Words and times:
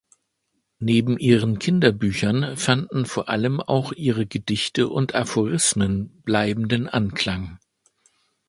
Neben 0.79 1.19
ihren 1.19 1.59
Kinderbüchern 1.59 2.57
fanden 2.57 3.05
vor 3.05 3.29
allem 3.29 3.59
auch 3.59 3.91
ihre 3.93 4.25
Gedichte 4.25 4.87
und 4.89 5.13
Aphorismen 5.13 6.23
bleibenden 6.23 6.89
Anklang. 6.89 7.59